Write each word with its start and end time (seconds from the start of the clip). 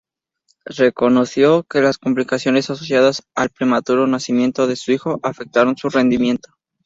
Reconoció 0.65 1.61
que 1.65 1.79
las 1.79 1.99
complicaciones 1.99 2.71
asociadas 2.71 3.21
al 3.35 3.49
prematuro 3.51 4.07
nacimiento 4.07 4.65
de 4.65 4.75
su 4.75 4.91
hijo 4.93 5.19
afectaron 5.21 5.77
su 5.77 5.89
rendimiento. 5.89 6.49